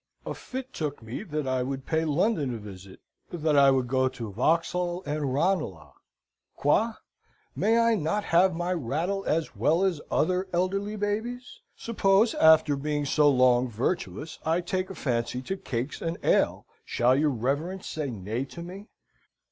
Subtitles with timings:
[0.25, 4.09] A fit took me that I would pay London a visit, that I would go
[4.09, 5.93] to Vauxhall and Ranelagh.
[6.55, 6.93] Quoi!
[7.55, 11.61] May I not have my rattle as well as other elderly babies?
[11.75, 17.15] Suppose, after being so long virtuous, I take a fancy to cakes and ale, shall
[17.15, 18.87] your reverence say nay to me?